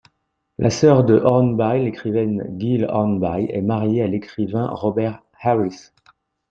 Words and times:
La 0.57 0.71
sœur 0.71 1.03
de 1.03 1.13
Hornby, 1.13 1.83
l'écrivaine 1.85 2.55
Gill 2.57 2.87
Hornby, 2.89 3.45
est 3.53 3.61
mariée 3.61 4.01
à 4.01 4.07
l'écrivain 4.07 4.65
Robert 4.67 5.21
Harris. 5.39 5.91